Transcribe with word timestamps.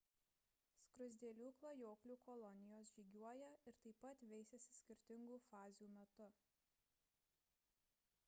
skruzdėlių 0.83 1.49
klajoklių 1.63 2.15
kolonijos 2.27 2.93
žygiuoja 2.95 3.51
ir 3.71 3.77
taip 3.85 3.99
pat 4.05 4.23
veisiasi 4.31 4.73
skirtingų 4.79 5.39
fazių 5.49 5.91
metu 5.99 6.31